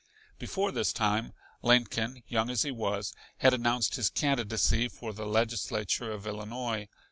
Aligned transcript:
Before 0.39 0.71
this 0.71 0.91
time 0.93 1.31
Lincoln, 1.61 2.23
young 2.27 2.49
as 2.49 2.63
he 2.63 2.71
was, 2.71 3.13
had 3.37 3.53
announced 3.53 3.97
his 3.97 4.09
candidacy 4.09 4.89
for 4.89 5.13
the 5.13 5.27
Legislature 5.27 6.11
of 6.11 6.25
Illinois. 6.25 6.87